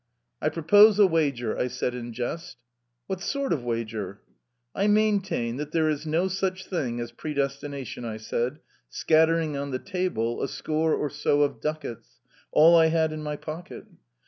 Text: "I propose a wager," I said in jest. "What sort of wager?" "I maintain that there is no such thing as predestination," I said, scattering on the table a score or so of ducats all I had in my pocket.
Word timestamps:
"I 0.41 0.49
propose 0.49 0.97
a 0.97 1.05
wager," 1.05 1.55
I 1.55 1.67
said 1.67 1.93
in 1.93 2.11
jest. 2.11 2.57
"What 3.05 3.21
sort 3.21 3.53
of 3.53 3.63
wager?" 3.63 4.19
"I 4.73 4.87
maintain 4.87 5.57
that 5.57 5.73
there 5.73 5.89
is 5.91 6.07
no 6.07 6.27
such 6.27 6.65
thing 6.65 6.99
as 6.99 7.11
predestination," 7.11 8.03
I 8.03 8.17
said, 8.17 8.61
scattering 8.89 9.55
on 9.55 9.69
the 9.69 9.77
table 9.77 10.41
a 10.41 10.47
score 10.47 10.95
or 10.95 11.11
so 11.11 11.43
of 11.43 11.61
ducats 11.61 12.19
all 12.51 12.75
I 12.75 12.87
had 12.87 13.13
in 13.13 13.21
my 13.21 13.35
pocket. 13.35 13.85